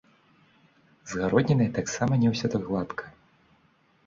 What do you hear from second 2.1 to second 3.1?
не ўсё так гладка.